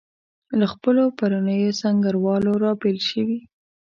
له 0.59 0.65
خپلو 0.73 1.03
پرونیو 1.17 1.77
سنګروالو 1.81 2.51
رابېل 2.63 2.97
شوي. 3.09 3.39